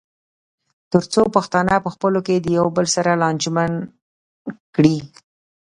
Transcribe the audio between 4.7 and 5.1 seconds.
کړي.